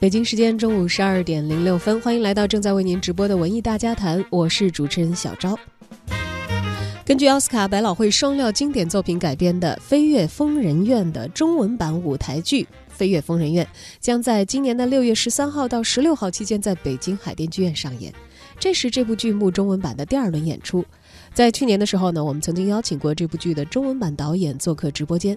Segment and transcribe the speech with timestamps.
[0.00, 5.54] 北京时间中午十二点零六分，欢迎来到正在为您直播的文艺大家谈，我是主持人小昭。
[7.04, 13.62] 根据奥斯卡百老汇双料经典作品改编的《飞越疯人院》的中文版舞台剧《飞越疯人院》，
[14.00, 18.10] 将在今年的六月十三号到十六号期间在北京海淀剧院上演。
[18.58, 20.82] 这是这部剧目中文版的第二轮演出。
[21.34, 25.36] 在去年的时候呢，我们曾经邀请过这部剧的中文版导演做客直播间。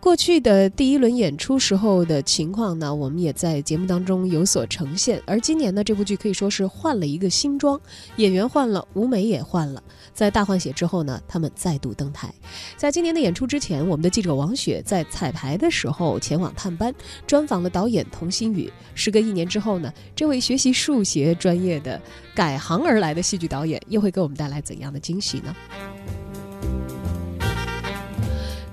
[0.00, 5.22] 过去的第一轮演出时候的情况呢，我们也在节目当中有所呈现。
[5.26, 7.78] 而今年呢，这部剧可以说是换了一个新装，
[8.16, 9.82] 演员换了，舞美也换了。
[10.14, 12.32] 在大换血之后呢，他们再度登台。
[12.78, 16.94] 在今年的演出之前，我们的记者王雪在彩排的时候前往探班，
[17.26, 18.72] 专访了导演童心宇。
[18.94, 22.00] 时隔一年之后呢，这位学习数学专业的
[22.34, 25.54] 改行而来的戏剧导演，又会给我们带来怎样的惊喜呢？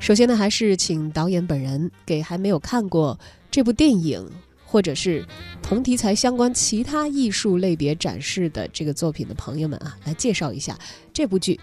[0.07, 3.19] 首先呢，还是请导演本人给还没有看过
[3.51, 4.25] 这部电影，
[4.65, 5.27] 或者是
[5.61, 10.79] 同题材相关其他艺术类别展示的这个作品的朋友们啊，来介绍一下
[11.11, 11.59] 这部剧。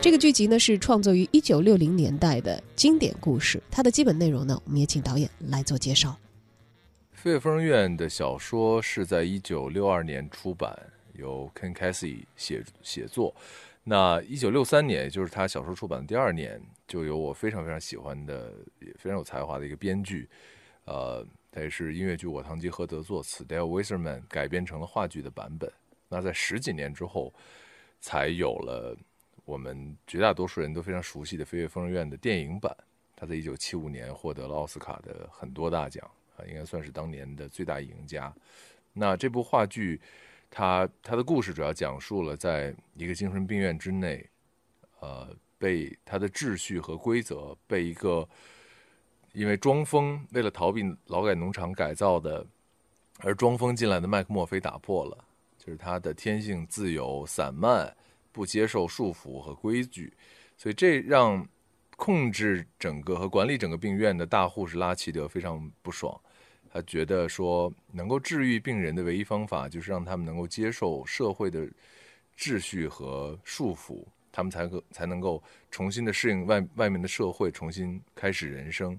[0.00, 6.10] 这个剧集呢是创作于一九六零年代的经典故事，它的基本内容呢，我们也请导演来做介绍。
[7.12, 10.76] 《费风院》的小说是在一九六二年出版，
[11.16, 13.32] 由 Ken Kesey 写写作。
[13.84, 16.60] 那一九六三年，也就是他小说出版的第二年。
[16.86, 20.28] 就有我非常非常喜欢的，也非常有才华的一个编剧，
[20.84, 25.72] 呃，他也是音乐剧《我堂吉诃德》作词，Dale Weserman 改编成了话剧的版本。
[26.10, 27.32] 那在十几年之后，
[27.98, 28.94] 才有了
[29.46, 32.76] 我们绝大多数人都非常熟悉的《飞越疯人院》的电影版。
[33.16, 38.30] 他在一九七五年获得了奥斯卡的很多大奖啊，应该算是当年的最大赢家。
[38.92, 39.98] 那这部话剧，
[40.52, 44.28] 他他的故事主要讲述了在一个精神病院之内，
[45.00, 45.34] 呃。
[45.62, 48.28] 被他的秩序和规则被一个
[49.32, 52.44] 因为装疯为了逃避劳改农场改造的
[53.20, 55.24] 而装疯进来的麦克墨菲打破了，
[55.56, 57.96] 就是他的天性自由散漫，
[58.32, 60.12] 不接受束缚和规矩，
[60.56, 61.46] 所以这让
[61.96, 66.20] 控制整个和管理整个病院的大护士拉奇德非常不爽。
[66.72, 71.68] 他觉得说，能够治愈病人的唯一方法就是让他们能够接受社会的
[72.38, 74.02] 秩序和束缚。
[74.34, 78.98] 他们才可才能够重新的适应外外面的社会，重新开始人生。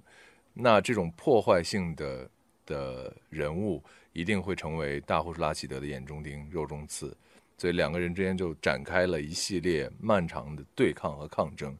[0.53, 2.29] 那这种破坏性的
[2.67, 7.17] 的人物一定会成为大护士拉希德的眼中钉、肉中刺。
[7.57, 11.75] 所以两个人之间就展开了一系列漫长的对抗和抗争。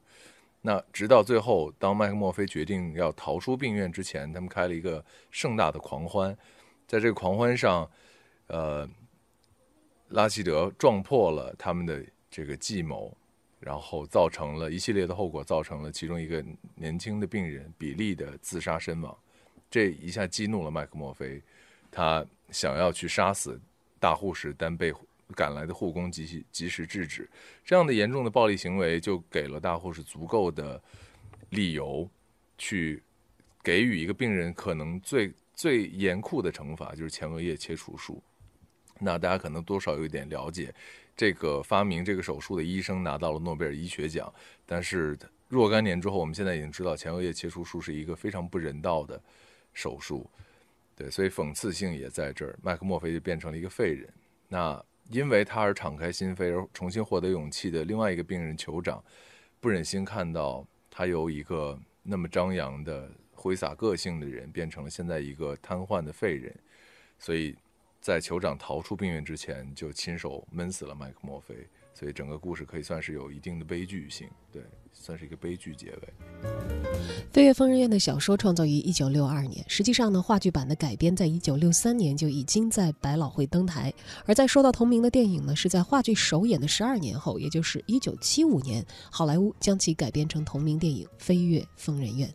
[0.66, 6.34] 那直到最后，当麦克墨菲决定要逃出病院之前，他们开了一个盛大的狂欢。
[6.86, 7.90] 在这个狂欢上，
[8.46, 8.88] 呃，
[10.08, 13.14] 拉希德撞破了他们的这个计谋。
[13.60, 16.44] 然后造成了一系列的后果，造成了其中一个
[16.74, 19.16] 年轻的病人比利的自杀身亡，
[19.70, 21.42] 这一下激怒了麦克墨菲，
[21.90, 23.58] 他想要去杀死
[23.98, 24.92] 大护士，但被
[25.34, 27.28] 赶来的护工及时及时制止。
[27.64, 30.82] 这样的严重的暴力行为就给了大护士足够的
[31.50, 32.08] 理由，
[32.58, 33.02] 去
[33.62, 38.22] 给予一个病人可能最最严酷的惩罚，就是前额叶切除术。
[39.00, 40.74] 那大家可能多少有一点了解。
[41.16, 44.32] 这个发明这个手术的医生拿到了诺贝尔医学奖，
[44.66, 45.16] 但是
[45.48, 49.22] 若干年之后，我们现在已经知道前额叶切除术是一个非常不人道的
[49.72, 50.28] 手术，
[50.96, 52.58] 对，所以讽刺性也在这儿。
[52.60, 54.12] 麦克墨菲就变成了一个废人。
[54.48, 59.02] 那因为他而敞开心扉而重新获得勇气的另外一个病人酋长，
[59.60, 66.54] 不忍心看到他由一个那么张扬的挥洒个性的人变成了现在一个瘫痪的废人，
[67.18, 67.54] 所以。
[68.04, 76.14] 在酋长逃出病院之前，就亲手闷死了麦克墨菲，所以整个故事可以算是有一定的悲剧性，对，算是一个悲剧结尾。
[77.32, 83.90] 《飞越疯人院》的小说创作于一九六二年，实际上呢，话剧版的改编在一九六三年就已经在百老汇登台，
[84.26, 92.28] 而在说到同名的电影呢，是在话剧首演的十二年后，也就是一九七五年，好莱坞将其改编成同名电影《飞越疯人院》。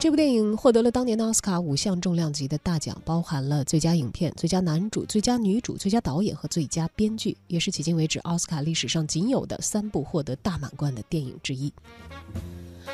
[0.00, 11.72] 这部电影获得了当年的奥斯卡五项重量级的大奖，包含了最佳影片、最佳男主、最佳女主、最佳导演和最佳编剧，也是迄今为止奥斯卡历史上仅有的三部获得大满贯的电影之一。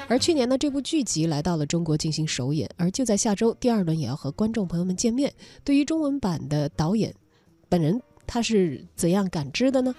[0.09, 5.31] 而去年呢，这部剧集来到了中国进行首演，而就在下周，第二轮也要和观众朋友们见面。
[5.63, 7.15] 对于中文版的导演
[7.69, 9.95] 本人，他是怎样感知的呢？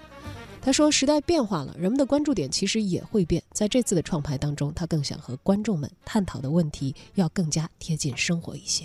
[0.66, 3.40] 他说：“时代变化了，人们的关注点其实也会变。
[3.52, 8.84] 在这次的创牌当中，他更想和观众们探讨的问题要更加贴近生活一些。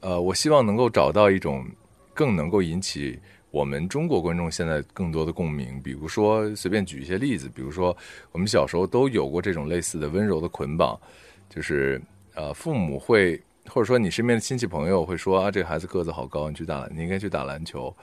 [0.00, 1.66] 呃，我希望能够找到一种
[2.14, 5.82] 更能够引起我们中国观众现在更多的共鸣。
[5.82, 7.94] 比如说，随便举一些例子，比如说
[8.32, 10.98] 我们小时候都有过这种类似的温柔的捆绑，
[11.50, 12.00] 就是
[12.34, 17.94] 呃，父母会或者说你身边的亲戚朋友会说啊，这个孩子个子好高，你去打，你应该去打篮球，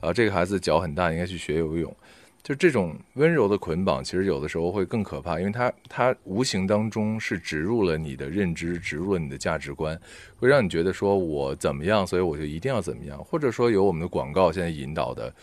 [0.00, 1.96] 啊，这个孩子脚很大，应该去学游泳。
[2.46, 10.00] 就这种温柔的捆绑，其实有的时候会更可怕，因为它它无形当中是植入了你的认知，植入了你的价值观，
[10.36, 15.34] 会让你觉得说我怎么样，所以我就一定要怎么样，或者说有我们的广告现在引导的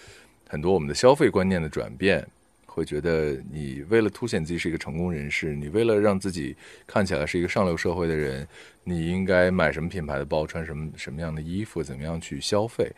[0.47, 2.25] 很多我们的消费观念的转变，
[2.65, 6.55] 会觉得你为了凸显自己是一个成功人士，你为了让自己
[6.87, 8.47] 看起来是一个上流社会的人，
[8.85, 12.89] 你应该买什么品牌的包，穿什么什么样的衣服，怎么样去消费？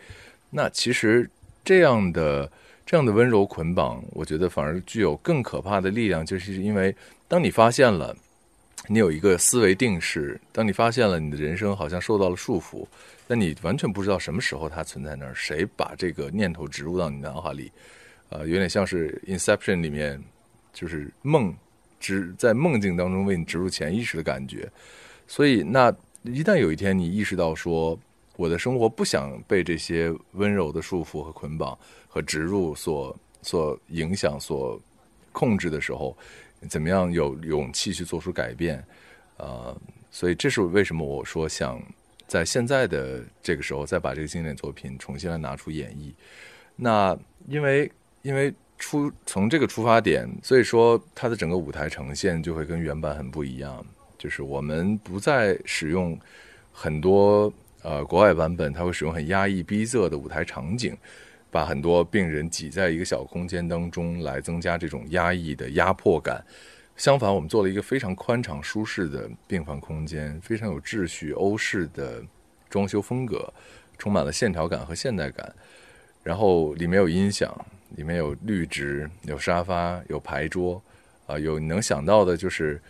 [0.51, 1.27] 那其实
[1.63, 2.51] 这样的。
[2.85, 6.95] 这样的温柔捆绑，我觉得反而具有更可怕的力量，就是因为
[7.27, 8.15] 当你发现了
[8.87, 12.85] 你有一个思维定式，当你发现了你的人生好像受到了束缚，
[13.27, 17.71] 但你完全不知道什么时候它存在那儿，谁把这个念头植入到你脑海里，
[18.29, 20.21] 呃，有点像是《Inception》里面，
[20.71, 21.55] 就是梦
[21.99, 24.69] 植在梦境当中为你植入潜意识的感觉。
[25.27, 25.91] 所以，那
[26.21, 27.99] 一旦有一天你意识到说，
[28.35, 31.77] 我的生活不想被这些温柔的束缚和捆绑。
[32.07, 34.79] 和植入所所影响、所
[35.33, 36.15] 控制的时候，
[36.69, 38.81] 怎么样有勇气去做出改变？
[39.35, 39.75] 呃，
[40.09, 41.77] 所以这是为什么我说想
[42.25, 46.13] 在现在的这个时候再把这个经典作品重新来拿出演绎。
[46.77, 47.91] 那因为
[48.21, 53.85] 因为出从这个出发点，所以说它的整个舞台呈现就会跟原版很不一样。
[54.17, 56.17] 就是我们不再使用
[56.71, 57.53] 很多
[57.85, 60.97] 呃国外版本，它会使用很压抑逼仄的舞台场景。
[61.51, 66.43] 把很多病人挤在一个小空间当中，来增加这种压抑的压迫感。
[66.97, 72.21] 相反，我们做了一个非常宽敞舒适的病房空间，非常有秩序、欧式的
[72.69, 73.53] 装修风格，
[73.97, 75.49] 充满了线条感和现代感。
[76.23, 77.55] 然后里面有音响，
[77.95, 80.81] 里面有绿植，有沙发，有牌桌，
[81.25, 82.81] 啊，有你能想到的，就是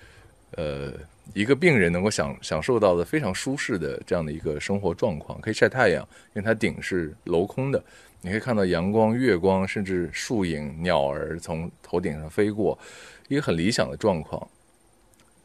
[0.53, 0.91] 呃，
[1.33, 5.39] 一个病人能够享享受到的非常舒适的这样的一个生活状况。
[5.41, 7.83] 可以晒太阳，因为它顶是镂空的。
[8.21, 12.77] 你可以看到阳光、月光，甚至树影、鸟儿从头顶上飞过，
[13.27, 14.47] 一个很理想的状况。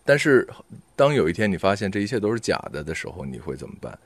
[0.02, 0.48] 但是，
[0.96, 3.98] 当有一天你发现这一切都是假的的时候，你会怎么办？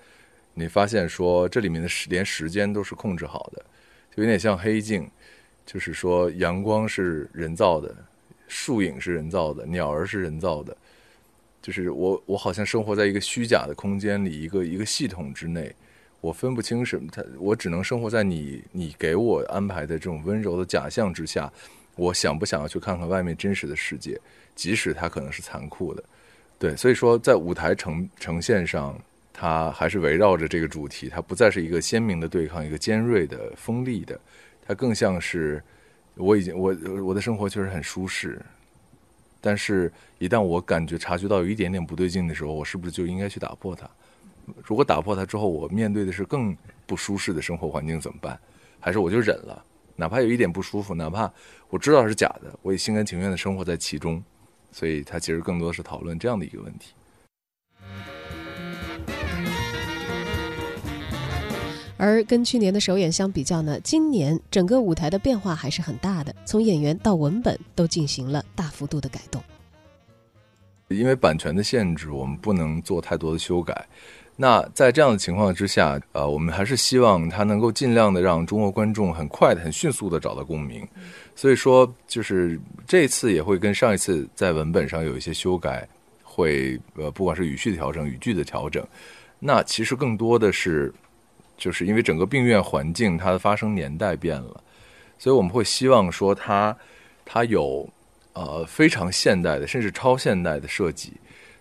[0.55, 3.65] 你发现说这里面的时连时间都是控制好的，
[4.15, 5.09] 就有点像黑镜，
[5.65, 7.94] 就是说阳光是人造的，
[8.49, 10.76] 树影是人造的，鸟儿是人造的，
[11.64, 15.75] 就是我我好像生活在一个虚假的空间里，一个一个系统之内。
[16.20, 21.50] 我分不清什么，他我只能生活在你你给我安排的这种温柔的假象之下。
[21.96, 24.20] 我想不想要去看看外面真实的世界，
[24.55, 26.05] 即使它可能是残酷的，
[26.58, 26.76] 对。
[26.76, 29.00] 所以说，在舞台呈呈现上，
[29.32, 34.20] 它还是围绕着这个主题，它不再是一个鲜明的对抗，一个尖锐的、锋利的，
[34.66, 35.62] 它更像是
[36.16, 38.40] 我已经我我的生活确实很舒适，
[39.46, 43.87] 但是一旦我感觉察觉到有一点点不对劲的时候，我是不是就应该去打破它？
[44.64, 46.56] 如果打破它之后，我面对的是更
[46.87, 48.41] 不舒适的生活环境怎么办？
[48.81, 49.62] 还是我就忍了？
[49.96, 51.31] 哪怕有一点不舒服，哪怕
[51.69, 54.25] 我知道是假的，我也心甘情愿的生活在其中。
[54.73, 56.94] 所以，它其实更多是讨论这样的一个问题。
[61.96, 69.42] 而跟去年的首演相比较呢，今年整个舞台的变化还是很大的，从演员到文本都进行了大幅度的改动。
[70.88, 73.87] 因为版权的限制，我们不能做太多的修改。
[74.37, 80.87] 那在这样的情况之下，呃，我们还是希望它能够尽量的让中国观众很快的、很迅速的找到共鸣。
[81.37, 85.88] 所以说，就是这次也会跟上一次在文本上有一些修改，
[86.23, 88.85] 会呃，不管是语序的调整、语句的调整。
[89.38, 90.92] 那其实更多的是，
[91.64, 94.62] 就是因为整个病院环境它的发生年代变了，
[95.18, 96.76] 所以我们会希望说它
[97.25, 97.88] 它有。
[98.37, 101.12] 呃，非常现代的，甚至超现代的设计，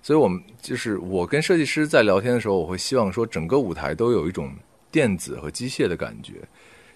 [0.01, 4.51] 所以我们就是我跟设计师在聊天的时候，我会希望说，整个舞台都有一种
[4.89, 6.33] 电子和机械的感觉，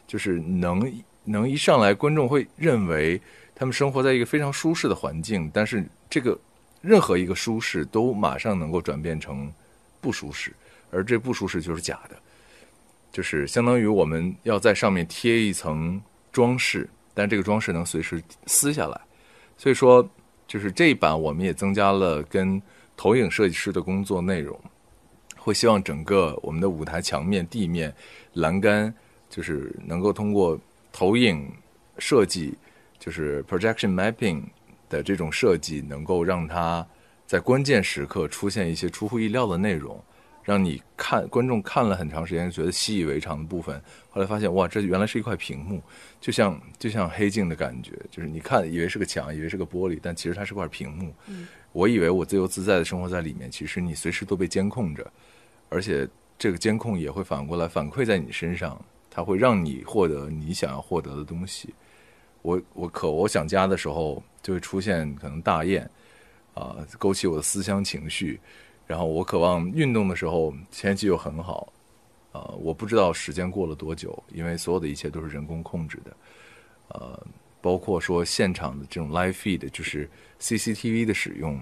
[0.07, 0.91] 就是能
[1.25, 3.21] 能一上来，观众会认为
[3.53, 6.35] 他们生活在一个非常舒适的环境，但是这个
[6.81, 9.47] 任何一个舒适都马上能够转变成
[10.01, 10.51] 不舒适，
[10.89, 12.17] 而这不舒适就是假的，
[13.17, 15.99] 就是相当于我们要在上面贴一层
[16.31, 19.01] 装饰，但这个装饰能随时撕下来。
[19.57, 20.07] 所以说，
[20.47, 22.61] 就是这一版我们也增加了跟
[22.95, 24.55] 投影设计师的工作内容，
[25.35, 27.91] 会希望整个我们的舞台墙面、地面、
[28.33, 28.93] 栏杆，
[29.31, 30.55] 就是能够通过
[30.93, 31.51] 投影
[31.97, 32.53] 设计，
[32.99, 34.43] 就是 projection mapping
[34.89, 36.85] 的这种设计，能够让它
[37.25, 39.99] 在关键时刻出现一些出乎意料的内容。
[40.47, 45.83] 让你看观众看了很长时间，觉得习以为常的部分，后来发现哇，这原来是一块屏幕，
[46.21, 51.13] 就像就像黑镜的感觉，就是你看以为是个墙，以为是个玻璃，但其实它是块屏幕。
[51.73, 55.05] 我以为我自由自在的生活在里面，其实你随时都被监控着。
[55.67, 56.07] 而且
[56.39, 61.73] 这个监控也会反过来反馈在你身上，它会让你获得你想要获得的东西。
[62.41, 65.89] 我我可我想家的时候，就会出现可能大雁，
[66.53, 68.39] 啊，勾起我的思乡情绪。
[68.87, 71.71] 然后我渴望运动的时候，天气又很好，
[72.31, 76.17] 啊，我不知道时间过了多久，因为所有的一切都是人工控制的，
[76.87, 77.27] 呃，
[77.61, 81.55] 包括说现场的这种 live feed，就是 CCTV 的使用，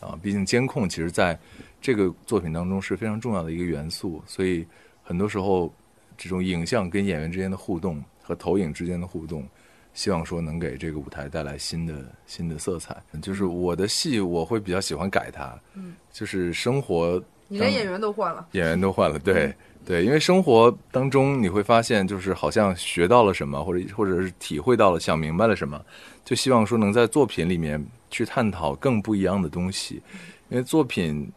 [0.00, 1.38] 啊，毕竟监控其实在
[1.80, 4.66] 这个作品当中是非常重要的一个元素，所以
[5.04, 5.72] 很多时候
[6.18, 9.46] 这种影像跟演员之间的互动和投影之间的互动。
[9.94, 11.94] 希望说能给这个舞台带来新的
[12.26, 12.94] 新的色彩。
[13.22, 15.58] 就是我的戏，我会比较喜欢改它。
[15.74, 19.18] 嗯，就是生活，你连演员都换了，演员都换了。
[19.18, 19.54] 对
[19.86, 25.80] 对，因为生活当中你会发现，就是好像学到了什么，或者或者是体会到了，想明白了什么，
[26.24, 30.02] 就希望说能在作品里面去探讨更不一样的东西。
[30.50, 31.30] 因为作品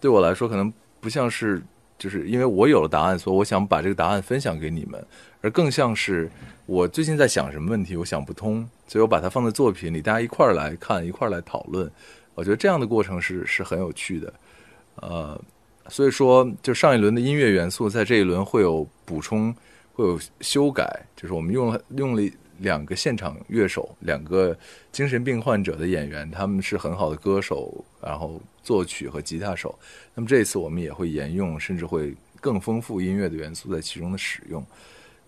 [0.00, 1.62] 对我来说，可能不像是。
[1.98, 5.04] 就是因为我有了答案，所以我想把这个答案分享给你们，
[5.40, 6.30] 而更像是
[6.66, 11.90] 我最近在想什么问题，我想不通，所以我把它放在作品里，大家一块儿来看，一块儿来讨论。
[12.34, 14.34] 我觉得这样的过程是是很有趣的，
[14.96, 15.40] 呃，
[15.88, 19.54] 所以说就上一轮的音乐元素，在这一轮会有补充，
[19.92, 22.22] 会有修改，就是我们用了用了。
[22.64, 24.56] 两个现场乐手，两个
[24.90, 29.78] 精神病患者的演员，他们是很好的歌手，然后作曲和吉他手。
[30.14, 34.64] 那么这一次我们也会沿用，甚至会更丰富音乐的元素在其中的使用。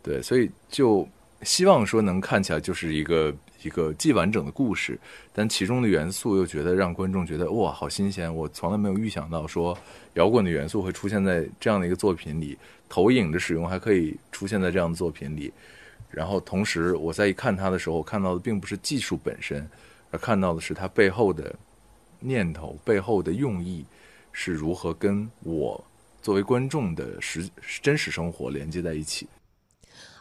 [0.03, 1.07] 对，所以就
[1.43, 4.99] 希望说能看起来就是一个一个既完整的故事，
[5.35, 8.35] 但其中的元素又觉得让观众觉得哇，好新鲜！
[8.35, 9.77] 我从来没有预想到说
[10.15, 12.57] 摇滚的元素会出现在这样的一个作品里，
[12.89, 15.53] 投影的使用还可以出现在这样的作品里。
[16.11, 19.69] 然后同时，我在一看它的时候，看到的并不是技术本身，
[20.11, 21.55] 而看到的是它背后的
[22.21, 23.85] 念头、背后的用意
[24.33, 25.85] 是如何跟我
[26.23, 27.49] 作为观众的实
[27.83, 29.27] 真实生活连接在一起。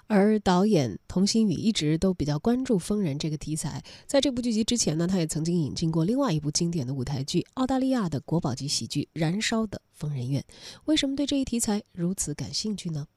[0.08, 10.40] 而导演童心宇一直都比较关注疯人这个题材，在这部剧集之前呢，他也曾经引进过另外一部经典的舞台剧——澳大利亚的国宝级喜剧《燃烧的疯人院》。
[10.86, 13.08] 为什么对这一题材如此感兴趣呢？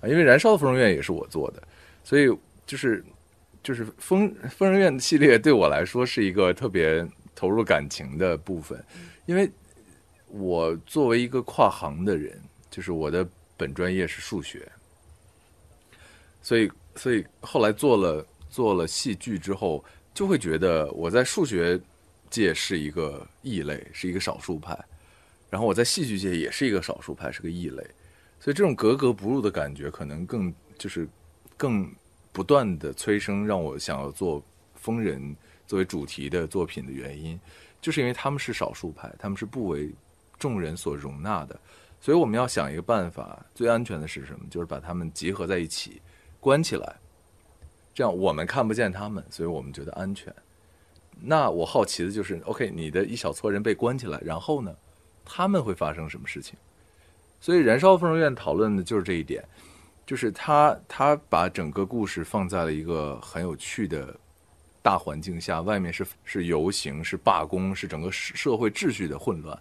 [0.00, 1.62] 啊，因为《燃烧的疯人院》也是我做的。
[2.10, 2.26] 所以
[2.66, 3.04] 就是
[3.62, 8.84] 就是疯疯人院系列对我来说是一个特别投入感情的部分，
[9.26, 9.48] 因为
[10.26, 12.36] 我作为一个跨行的人，
[12.68, 13.24] 就是我的
[13.56, 14.68] 本专业是数学，
[16.42, 21.80] 所以所以后来做了做了戏剧之后，就会觉得我在数学
[22.28, 24.76] 界是一个异类，是一个少数派，
[25.48, 27.86] 然后我在戏剧界也是一个少数派，是个异类，
[28.40, 31.08] 所以这种格格不入的感觉，可能更就是
[31.56, 31.88] 更。
[32.32, 34.42] 不断的催生让我想要做
[34.74, 35.34] 疯人
[35.66, 37.38] 作为主题的作品的原因，
[37.80, 39.90] 就是因为他们是少数派，他们是不为
[40.38, 41.58] 众人所容纳的，
[42.00, 44.46] 所以我们要想一个办法，最安全的是什么？
[44.50, 46.00] 就是把他们结合在一起，
[46.38, 46.96] 关起来，
[47.94, 50.34] 这样我们看不见他们，所以我们觉得安全。
[51.22, 54.74] 那我好奇的就是，OK，你的一小撮人被关起来，然后呢，
[55.24, 56.54] 他们会发生什么事情？
[57.40, 59.44] 所以《燃烧疯人院》讨论的就是这一点。
[60.10, 64.12] 就是他，他把整个故事放在了一个很有趣的
[64.82, 69.56] 大环境下，外面是是游行，是罢工，是整个社会秩序的混乱，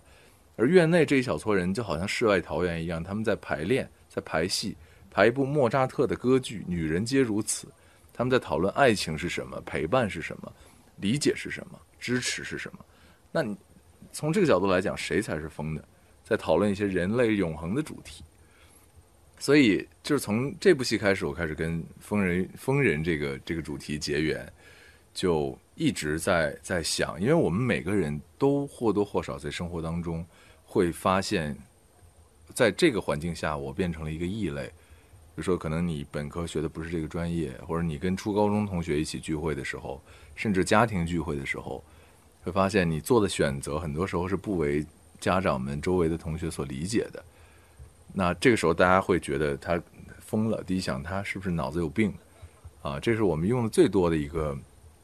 [0.56, 4.76] 而院内这一小撮人就好像世外桃源一样，他们在排练，在排戏，
[5.12, 7.68] 排一部莫扎特的歌剧《女人皆如此》，
[8.12, 10.52] 他们在讨论爱情是什么，陪伴是什么，
[10.96, 12.80] 理解是什么，支持是什么。
[13.32, 13.56] 那你
[14.12, 15.86] 从这个角度来讲，谁才是疯的？
[16.24, 18.24] 在讨论一些人类永恒的主题。
[19.40, 24.46] 所以，就是从这部戏开始，我开始跟疯人疯人这个这个主题结缘，
[25.14, 30.26] 就一直在在想，因为我们每个人都或多或少在生活当中
[30.66, 31.58] 会发现，
[32.54, 34.66] 在这个环境下，我变成了一个异类。
[35.36, 40.02] 比如说，可能你本科学的不是这个专业，或者你跟初高中同学一起聚会的时候，
[40.36, 41.82] 甚至家庭聚会的时候，
[42.44, 44.86] 会发现你做的选择很多时候是不为
[45.18, 47.24] 家长们、周围的同学所理解的。
[48.14, 49.82] 那这个时候，大家会觉得他
[50.20, 50.64] 疯了。
[50.64, 52.14] 第一想，他是不是脑子有病？
[52.82, 54.58] 啊，这是我们用的最多的一个，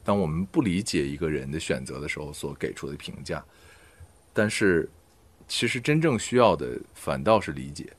[0.04, 3.44] 当我们不理解一个人的选择的时候所给出的评价。
[4.32, 4.88] 但是，
[5.46, 7.92] 其实真正需要的反倒是理解。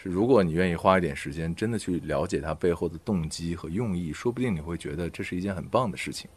[0.00, 6.30] 是如果你愿意花一点时间，真的去了解他背后的动机和用意，说不定你会觉得这是一件很棒的事情。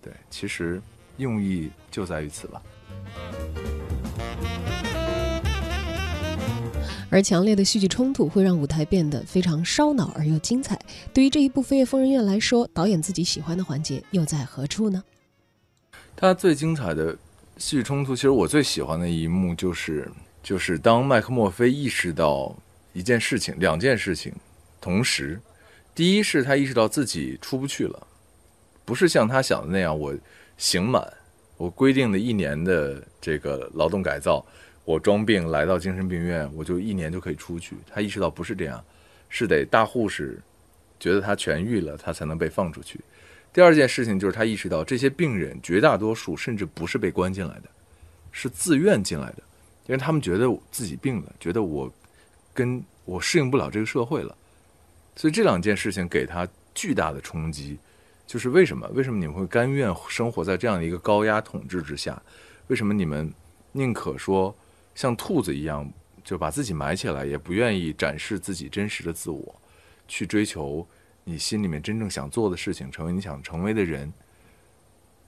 [0.00, 0.80] 对，其实
[1.16, 2.62] 用意就在于此吧。
[7.10, 10.78] 而强烈的戏剧冲突会让舞台变得非常烧脑而又精彩。
[11.12, 15.02] 对于这一部《飞越疯人院》来说，导演自己喜欢的环节又在何处呢？
[16.14, 17.16] 他最精彩的
[17.56, 20.10] 戏剧冲突，其实我最喜欢的一幕就是
[20.42, 22.54] 就是当麦克墨菲意识到
[22.92, 24.32] 一件事情、两件事情
[24.80, 25.40] 同时，
[25.94, 28.06] 第一是他意识到自己出不去了，
[28.84, 30.14] 不是像他想的那样，我
[30.56, 31.10] 刑满，
[31.56, 34.44] 我规定的一年的这个劳动改造，
[34.88, 37.76] 我装病来到精神病院，我就一年就可以出去。
[37.92, 38.82] 他意识到不是这样，
[39.28, 40.40] 是得大护士
[40.98, 42.98] 觉得他痊愈了，他才能被放出去。
[43.52, 47.64] 第二件事情就是他意识到这些病人绝大多数甚至不是被关进来的，
[48.32, 49.42] 是自愿进来的。
[49.88, 51.92] 因为他们觉得自己病了，觉得我
[52.54, 54.34] 跟我适应不了这个社会了，
[55.16, 57.78] 所以这两件事情给他巨大的冲击。
[58.26, 58.88] 就是为什么？
[58.94, 62.22] 为什么你们会甘愿生活在这样的一个高压统治之下？
[62.68, 63.30] 为什么你们
[63.72, 64.54] 宁可说
[64.98, 65.88] 像兔子一样，
[66.24, 69.54] 就把自己埋起来，也不愿意展示自己真实的自我，
[70.08, 70.84] 去追求
[71.22, 74.12] 你心里面真正想做的事情，成为你想成为的人？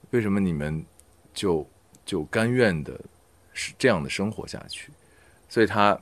[0.09, 0.85] 为什么你们
[1.33, 1.65] 就
[2.05, 2.99] 就甘愿的？
[3.53, 4.91] 是这样的生活下去，
[5.47, 5.97] 所以他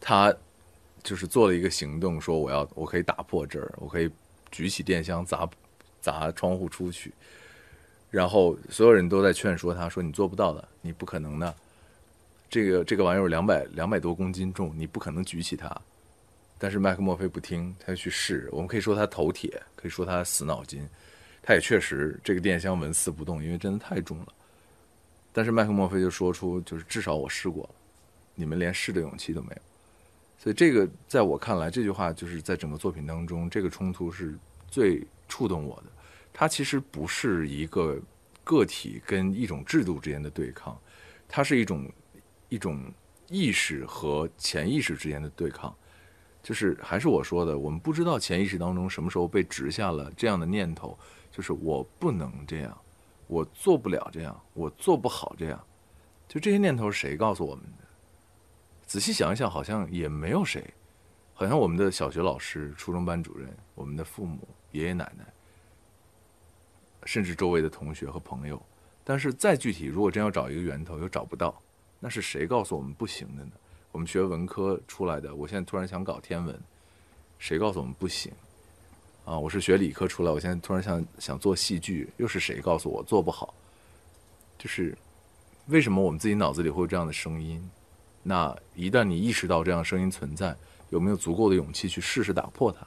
[0.00, 0.34] 他
[1.02, 4.10] 就是做了一个行动，说我要我可以打破这儿，我可以
[4.50, 5.46] 举起电箱砸
[6.00, 7.12] 砸窗户出去，
[8.10, 11.54] 然后所有人都在劝说他说你做不到的，你不可能的，
[12.48, 15.74] 这个这个玩意儿两百两百多公斤重，你不可能举起它。
[16.58, 18.48] 但是麦克墨菲不听，他去试。
[18.50, 20.84] 我们可以说他头铁，可以说他死脑筋，
[21.40, 24.32] 他也确实这个电箱纹丝不动，因为真的太重了。
[25.32, 27.70] 但是麦克墨菲就说出，就是至少我试过了，
[28.34, 29.62] 你们连试的勇气都没有。
[30.36, 34.36] 所以这个在我看来，这句话就是在整个作品当中，这个冲突是
[34.68, 35.84] 最触动我的。
[36.32, 38.00] 它其实不是一个
[38.42, 40.76] 个体跟一种制度之间的对抗，
[41.28, 41.88] 它是一种
[42.48, 42.92] 一种
[43.28, 45.74] 意识和潜意识之间的对抗。
[46.42, 50.98] 就是还是我说的，我们不知道潜意识当中什么时候被植下了这样的念头，
[51.30, 52.78] 就是我不能这样。
[53.26, 55.62] 我做不了这样，我做不好这样，
[56.26, 57.84] 就这些念头谁告诉我们的？
[58.86, 60.64] 仔细想一想，好像也没有谁，
[61.34, 65.26] 好像我们的小学老师、初中班主任、我们的父母、爷爷奶奶，
[67.04, 68.62] 甚至周围的同学和朋友。
[69.04, 71.60] 但是再具体，如果真要找一个源头，又找不到，
[72.00, 73.50] 那是谁告诉我们不行的呢？
[73.90, 76.58] 我们学文科出来的，我现在突然想搞天文，
[77.38, 78.32] 谁告诉我们不行？
[79.24, 83.52] 啊，我是学理科出来，我现在突然想想做戏剧，又是谁告诉我做不好？
[84.58, 84.96] 就是
[85.66, 87.68] 为什么我们自己脑子里会有这样的声音？
[88.22, 90.56] 那一旦你意识到这样声音存在，
[90.90, 92.86] 有没有足够的勇气去试试打破它？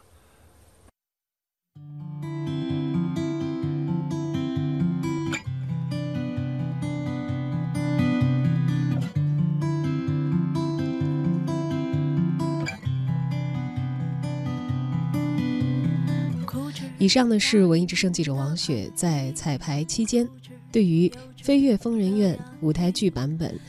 [17.01, 20.29] 以上呢是文艺之声记者王雪在彩排期间
[20.71, 21.09] 对于
[21.41, 23.59] 《飞越疯人院》舞台剧版本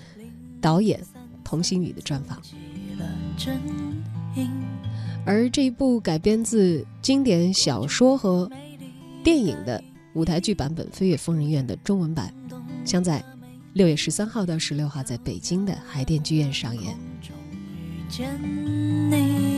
[0.61, 1.01] 导演
[1.43, 2.39] 童心宇的专访。
[5.25, 8.51] 而这一部改编自经典小说和
[9.25, 12.31] 电影的舞台剧版本《飞越疯人院》的中文版，
[12.85, 13.25] 将在
[13.73, 16.95] 六月十三号到十六号在北京的海淀剧院上演。
[17.23, 18.29] 终于见
[19.11, 19.52] 你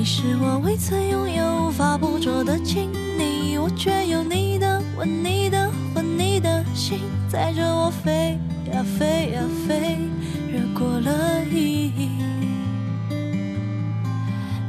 [0.00, 8.38] 你是我未曾拥有、无法捕捉的亲昵，我却有你的吻、你的魂、你的心，载着我飞
[8.72, 9.98] 呀飞呀飞，
[10.50, 12.08] 越过了意义。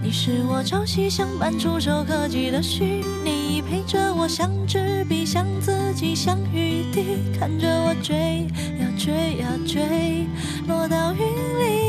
[0.04, 7.06] 你是我朝夕相伴、触手可及的虚拟，陪着我像纸笔、像自己、像雨滴，
[7.40, 8.48] 看着我追
[8.82, 10.28] 呀追呀追，
[10.68, 11.81] 落到云里。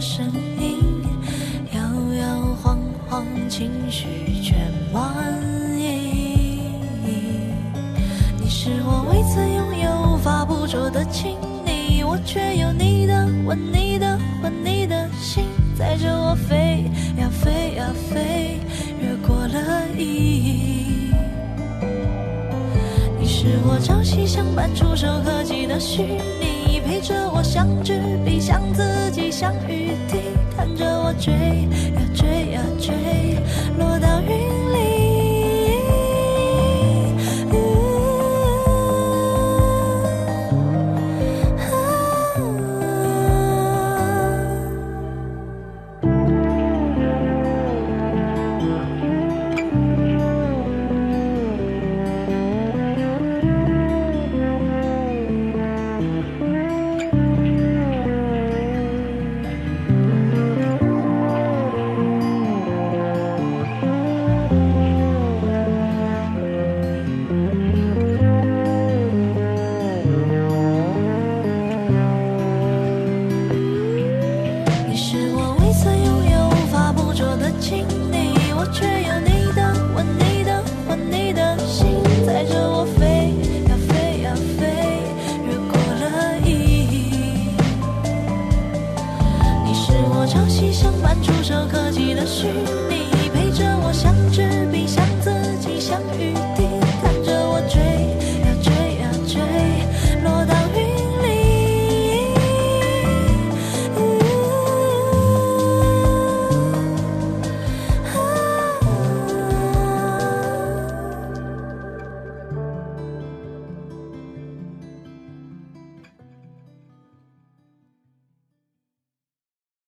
[0.00, 0.24] 声
[0.58, 1.02] 音
[1.74, 1.80] 摇
[2.14, 4.06] 摇晃晃情绪
[4.42, 4.54] 却
[4.94, 5.12] 满
[5.78, 6.62] 溢
[8.40, 11.36] 你是我未曾拥有无法捕捉的亲
[11.66, 15.44] 昵我却有你的吻你的吻你的心
[15.76, 16.84] 载着我飞
[17.18, 18.58] 呀飞呀飞
[19.02, 21.12] 越过了意义
[23.18, 26.02] 你是我朝夕相伴触手可及的虚
[26.40, 26.59] 拟
[27.10, 30.18] 着我像纸笔，像自己，像雨滴，
[30.56, 31.32] 看着我追
[31.96, 32.94] 呀追呀追，
[33.78, 34.08] 落到